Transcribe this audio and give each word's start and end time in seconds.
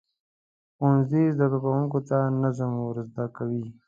ښوونځی 0.75 1.23
زده 1.37 1.57
کوونکو 1.63 1.99
ته 2.09 2.17
نظم 2.43 2.71
ورزده 2.79 3.25
کوي. 3.37 3.65